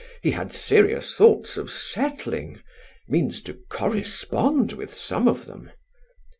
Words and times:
He 0.23 0.31
had 0.31 0.51
serious 0.51 1.13
thoughts 1.15 1.57
of 1.57 1.69
settling, 1.69 2.59
means 3.07 3.39
to 3.43 3.59
correspond 3.69 4.71
with 4.73 4.91
some 4.91 5.27
of 5.27 5.45
them." 5.45 5.69